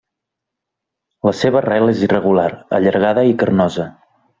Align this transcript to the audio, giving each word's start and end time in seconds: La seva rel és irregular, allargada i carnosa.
La 1.29 1.35
seva 1.43 1.63
rel 1.67 1.93
és 1.95 2.03
irregular, 2.09 2.49
allargada 2.81 3.31
i 3.35 3.41
carnosa. 3.45 3.91